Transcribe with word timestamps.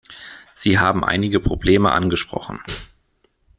Sie 0.55 0.79
haben 0.79 1.03
einige 1.03 1.39
Probleme 1.39 1.91
angesprochen. 1.91 2.59